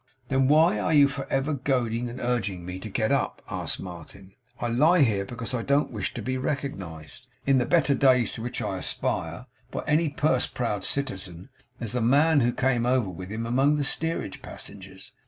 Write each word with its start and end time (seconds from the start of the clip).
'Then 0.29 0.47
why 0.47 0.79
are 0.79 0.95
you 0.95 1.07
forever 1.07 1.53
goading 1.53 2.09
and 2.09 2.19
urging 2.19 2.65
me 2.65 2.79
to 2.79 2.89
get 2.89 3.11
up?' 3.11 3.39
asked 3.47 3.79
Martin, 3.79 4.33
'I 4.59 4.67
lie 4.69 5.01
here 5.03 5.25
because 5.25 5.53
I 5.53 5.61
don't 5.61 5.91
wish 5.91 6.11
to 6.15 6.23
be 6.23 6.39
recognized, 6.39 7.27
in 7.45 7.59
the 7.59 7.67
better 7.67 7.93
days 7.93 8.31
to 8.33 8.41
which 8.41 8.63
I 8.63 8.79
aspire, 8.79 9.45
by 9.69 9.83
any 9.85 10.09
purse 10.09 10.47
proud 10.47 10.83
citizen, 10.83 11.49
as 11.79 11.91
the 11.93 12.01
man 12.01 12.39
who 12.39 12.51
came 12.51 12.87
over 12.87 13.09
with 13.11 13.29
him 13.29 13.45
among 13.45 13.75
the 13.75 13.83
steerage 13.83 14.41
passengers. 14.41 15.11